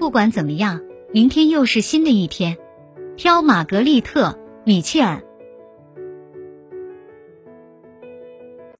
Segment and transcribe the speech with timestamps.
[0.00, 0.80] 不管怎么样，
[1.12, 2.56] 明天又是新的一天。
[3.18, 5.22] 飘，玛格丽特，米切尔。